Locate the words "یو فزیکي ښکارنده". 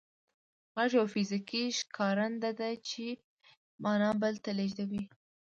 0.99-2.51